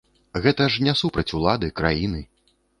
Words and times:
Гэта 0.45 0.67
ж 0.77 0.87
не 0.87 0.95
супраць 1.03 1.27
улады, 1.43 1.71
краіны. 1.83 2.27